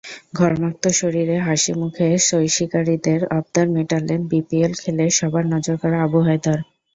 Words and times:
ঘর্মাক্ত 0.35 0.83
শরীরে 0.99 1.35
হাসিমুখে 1.39 2.07
সইশিকারিদের 2.27 3.21
আবদার 3.37 3.67
মেটালেন 3.75 4.21
বিপিএল 4.31 4.73
খেলে 4.81 5.05
সবার 5.17 5.45
নজরকাড়া 5.53 5.97
আবু 6.05 6.19
হায়দার। 6.27 6.59